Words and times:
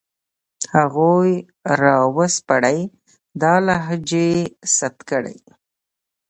هغوی 0.75 1.31
را 1.81 1.97
وسپړئ، 2.17 2.79
دا 3.41 3.53
لهجې 3.67 4.29
ثبت 4.75 4.99
کړئ 5.09 5.37